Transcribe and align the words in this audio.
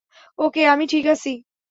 ওকে, 0.39 0.61
আমি 0.65 0.85
ঠিক 0.87 1.05
আছি! 1.07 1.31